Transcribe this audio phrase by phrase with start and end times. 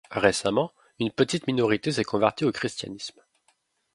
[0.15, 3.21] Récemment une petite minorité s’est convertie au christianisme.